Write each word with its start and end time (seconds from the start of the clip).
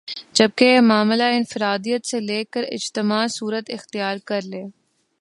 جبکہ 0.33 0.65
یہ 0.65 0.79
معاملہ 0.81 1.23
انفراد 1.33 1.79
عیت 1.87 2.03
سے 2.05 2.19
ل 2.19 2.41
کر 2.53 2.63
اجتماع 2.71 3.25
صورت 3.37 3.65
اختیار 3.73 4.15
کر 4.29 4.41
لے 4.43 4.63